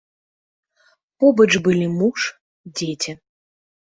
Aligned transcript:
Побач 1.23 1.47
былі 1.67 1.85
муж, 1.99 2.19
дзеці. 2.79 3.11